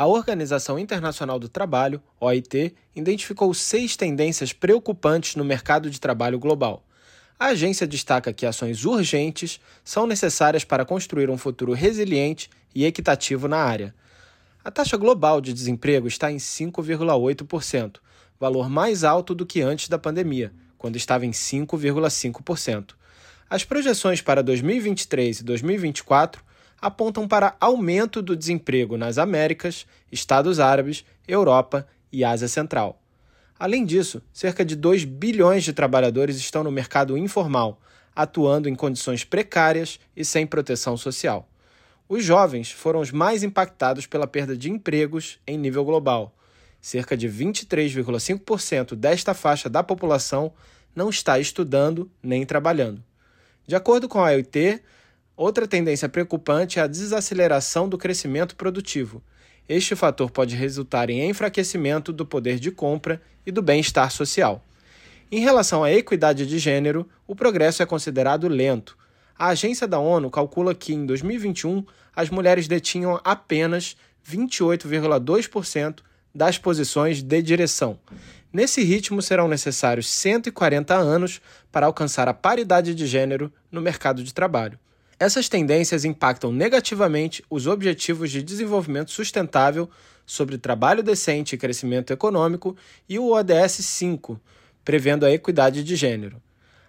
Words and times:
A 0.00 0.06
Organização 0.06 0.78
Internacional 0.78 1.38
do 1.38 1.46
Trabalho, 1.46 2.02
OIT, 2.18 2.74
identificou 2.96 3.52
seis 3.52 3.98
tendências 3.98 4.50
preocupantes 4.50 5.36
no 5.36 5.44
mercado 5.44 5.90
de 5.90 6.00
trabalho 6.00 6.38
global. 6.38 6.82
A 7.38 7.48
agência 7.48 7.86
destaca 7.86 8.32
que 8.32 8.46
ações 8.46 8.86
urgentes 8.86 9.60
são 9.84 10.06
necessárias 10.06 10.64
para 10.64 10.86
construir 10.86 11.28
um 11.28 11.36
futuro 11.36 11.74
resiliente 11.74 12.48
e 12.74 12.86
equitativo 12.86 13.46
na 13.46 13.58
área. 13.58 13.94
A 14.64 14.70
taxa 14.70 14.96
global 14.96 15.38
de 15.38 15.52
desemprego 15.52 16.08
está 16.08 16.32
em 16.32 16.38
5,8%, 16.38 17.96
valor 18.40 18.70
mais 18.70 19.04
alto 19.04 19.34
do 19.34 19.44
que 19.44 19.60
antes 19.60 19.90
da 19.90 19.98
pandemia, 19.98 20.50
quando 20.78 20.96
estava 20.96 21.26
em 21.26 21.30
5,5%. 21.30 22.94
As 23.50 23.64
projeções 23.64 24.22
para 24.22 24.42
2023 24.42 25.40
e 25.40 25.44
2024 25.44 26.42
apontam 26.80 27.28
para 27.28 27.56
aumento 27.60 28.22
do 28.22 28.36
desemprego 28.36 28.96
nas 28.96 29.18
Américas, 29.18 29.86
Estados 30.10 30.58
Árabes, 30.58 31.04
Europa 31.26 31.86
e 32.12 32.24
Ásia 32.24 32.48
Central. 32.48 33.00
Além 33.58 33.84
disso, 33.84 34.22
cerca 34.32 34.64
de 34.64 34.74
2 34.74 35.04
bilhões 35.04 35.64
de 35.64 35.72
trabalhadores 35.72 36.36
estão 36.36 36.64
no 36.64 36.72
mercado 36.72 37.18
informal, 37.18 37.80
atuando 38.16 38.68
em 38.68 38.74
condições 38.74 39.22
precárias 39.22 40.00
e 40.16 40.24
sem 40.24 40.46
proteção 40.46 40.96
social. 40.96 41.46
Os 42.08 42.24
jovens 42.24 42.72
foram 42.72 43.00
os 43.00 43.12
mais 43.12 43.42
impactados 43.42 44.06
pela 44.06 44.26
perda 44.26 44.56
de 44.56 44.70
empregos 44.70 45.38
em 45.46 45.58
nível 45.58 45.84
global. 45.84 46.34
Cerca 46.80 47.16
de 47.16 47.28
23,5% 47.28 48.94
desta 48.94 49.34
faixa 49.34 49.68
da 49.68 49.82
população 49.82 50.52
não 50.96 51.10
está 51.10 51.38
estudando 51.38 52.10
nem 52.22 52.44
trabalhando. 52.44 53.04
De 53.66 53.76
acordo 53.76 54.08
com 54.08 54.18
a 54.18 54.30
OIT, 54.30 54.82
Outra 55.40 55.66
tendência 55.66 56.06
preocupante 56.06 56.78
é 56.78 56.82
a 56.82 56.86
desaceleração 56.86 57.88
do 57.88 57.96
crescimento 57.96 58.54
produtivo. 58.54 59.22
Este 59.66 59.96
fator 59.96 60.30
pode 60.30 60.54
resultar 60.54 61.08
em 61.08 61.30
enfraquecimento 61.30 62.12
do 62.12 62.26
poder 62.26 62.58
de 62.58 62.70
compra 62.70 63.22
e 63.46 63.50
do 63.50 63.62
bem-estar 63.62 64.10
social. 64.10 64.62
Em 65.32 65.40
relação 65.40 65.82
à 65.82 65.90
equidade 65.90 66.44
de 66.44 66.58
gênero, 66.58 67.08
o 67.26 67.34
progresso 67.34 67.82
é 67.82 67.86
considerado 67.86 68.48
lento. 68.48 68.98
A 69.34 69.46
agência 69.46 69.88
da 69.88 69.98
ONU 69.98 70.30
calcula 70.30 70.74
que, 70.74 70.92
em 70.92 71.06
2021, 71.06 71.86
as 72.14 72.28
mulheres 72.28 72.68
detinham 72.68 73.18
apenas 73.24 73.96
28,2% 74.30 76.00
das 76.34 76.58
posições 76.58 77.22
de 77.22 77.40
direção. 77.40 77.98
Nesse 78.52 78.82
ritmo, 78.82 79.22
serão 79.22 79.48
necessários 79.48 80.06
140 80.06 80.94
anos 80.94 81.40
para 81.72 81.86
alcançar 81.86 82.28
a 82.28 82.34
paridade 82.34 82.94
de 82.94 83.06
gênero 83.06 83.50
no 83.72 83.80
mercado 83.80 84.22
de 84.22 84.34
trabalho. 84.34 84.78
Essas 85.20 85.50
tendências 85.50 86.06
impactam 86.06 86.50
negativamente 86.50 87.44
os 87.50 87.66
Objetivos 87.66 88.30
de 88.30 88.42
Desenvolvimento 88.42 89.10
Sustentável 89.10 89.90
sobre 90.24 90.56
trabalho 90.56 91.02
decente 91.02 91.54
e 91.54 91.58
crescimento 91.58 92.10
econômico 92.10 92.74
e 93.06 93.18
o 93.18 93.30
ODS 93.30 93.72
5, 93.84 94.40
prevendo 94.82 95.26
a 95.26 95.30
equidade 95.30 95.84
de 95.84 95.94
gênero. 95.94 96.40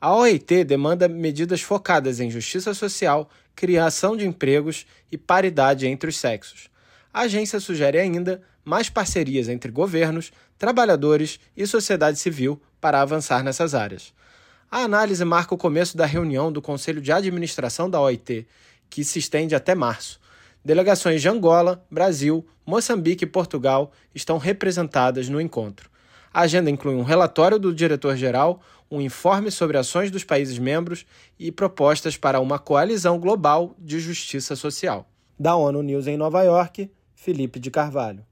A 0.00 0.16
OIT 0.16 0.64
demanda 0.64 1.06
medidas 1.06 1.60
focadas 1.60 2.18
em 2.18 2.30
justiça 2.30 2.72
social, 2.72 3.28
criação 3.54 4.16
de 4.16 4.26
empregos 4.26 4.86
e 5.12 5.18
paridade 5.18 5.86
entre 5.86 6.08
os 6.08 6.16
sexos. 6.16 6.70
A 7.12 7.22
agência 7.22 7.60
sugere 7.60 7.98
ainda 7.98 8.40
mais 8.64 8.88
parcerias 8.88 9.50
entre 9.50 9.70
governos, 9.70 10.32
trabalhadores 10.56 11.38
e 11.54 11.66
sociedade 11.66 12.18
civil 12.18 12.58
para 12.80 13.02
avançar 13.02 13.44
nessas 13.44 13.74
áreas. 13.74 14.14
A 14.74 14.78
análise 14.78 15.24
marca 15.24 15.54
o 15.54 15.56
começo 15.56 15.96
da 15.96 16.04
reunião 16.04 16.50
do 16.50 16.60
Conselho 16.60 17.00
de 17.00 17.12
Administração 17.12 17.88
da 17.88 18.00
OIT, 18.00 18.44
que 18.90 19.04
se 19.04 19.20
estende 19.20 19.54
até 19.54 19.72
março. 19.72 20.18
Delegações 20.64 21.22
de 21.22 21.28
Angola, 21.28 21.86
Brasil, 21.88 22.44
Moçambique 22.66 23.22
e 23.22 23.28
Portugal 23.28 23.92
estão 24.12 24.36
representadas 24.36 25.28
no 25.28 25.40
encontro. 25.40 25.88
A 26.32 26.40
agenda 26.40 26.70
inclui 26.70 26.96
um 26.96 27.04
relatório 27.04 27.56
do 27.56 27.72
diretor-geral, 27.72 28.60
um 28.90 29.00
informe 29.00 29.48
sobre 29.52 29.78
ações 29.78 30.10
dos 30.10 30.24
países 30.24 30.58
membros 30.58 31.06
e 31.38 31.52
propostas 31.52 32.16
para 32.16 32.40
uma 32.40 32.58
coalizão 32.58 33.16
global 33.16 33.76
de 33.78 34.00
justiça 34.00 34.56
social. 34.56 35.08
Da 35.38 35.54
ONU 35.54 35.82
News 35.82 36.08
em 36.08 36.16
Nova 36.16 36.42
York, 36.42 36.90
Felipe 37.14 37.60
de 37.60 37.70
Carvalho. 37.70 38.26